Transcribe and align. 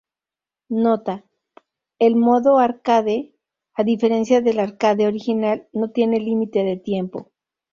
Nota: 0.69 1.25
el 1.99 2.15
modo 2.15 2.57
arcade, 2.57 3.17
a 3.79 3.81
diferencia 3.91 4.41
del 4.41 4.57
arcade 4.59 5.05
original, 5.11 5.67
no 5.73 5.91
tiene 5.91 6.17
límite 6.19 6.63
de 6.63 6.77
tiempo. 6.77 7.29